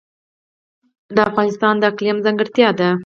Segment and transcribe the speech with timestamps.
[0.03, 2.89] اقلیم د افغانستان د اقلیم ځانګړتیا ده.